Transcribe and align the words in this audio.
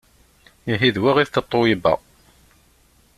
Ihi 0.71 0.89
d 0.95 0.97
wa 1.03 1.11
i 1.23 1.25
d 1.27 1.29
Tatoeba. 1.29 1.93